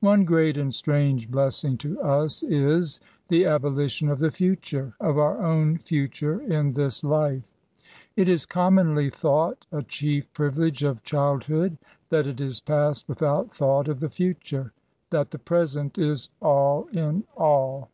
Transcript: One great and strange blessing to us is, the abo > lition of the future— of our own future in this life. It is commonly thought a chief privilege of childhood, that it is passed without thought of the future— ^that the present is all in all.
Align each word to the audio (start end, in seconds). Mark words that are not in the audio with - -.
One 0.00 0.26
great 0.26 0.58
and 0.58 0.74
strange 0.74 1.30
blessing 1.30 1.78
to 1.78 1.98
us 2.02 2.42
is, 2.42 3.00
the 3.28 3.44
abo 3.44 3.72
> 3.72 3.74
lition 3.74 4.12
of 4.12 4.18
the 4.18 4.30
future— 4.30 4.92
of 5.00 5.16
our 5.16 5.40
own 5.42 5.78
future 5.78 6.42
in 6.42 6.72
this 6.74 7.02
life. 7.02 7.54
It 8.14 8.28
is 8.28 8.44
commonly 8.44 9.08
thought 9.08 9.66
a 9.72 9.82
chief 9.82 10.30
privilege 10.34 10.82
of 10.82 11.02
childhood, 11.04 11.78
that 12.10 12.26
it 12.26 12.38
is 12.38 12.60
passed 12.60 13.08
without 13.08 13.50
thought 13.50 13.88
of 13.88 14.00
the 14.00 14.10
future— 14.10 14.74
^that 15.10 15.30
the 15.30 15.38
present 15.38 15.96
is 15.96 16.28
all 16.42 16.86
in 16.92 17.24
all. 17.34 17.88